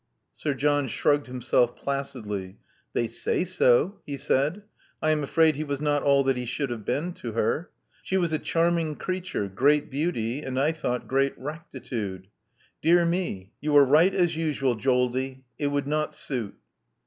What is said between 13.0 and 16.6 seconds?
me! You are right, as usual, Joldie. It would not suit.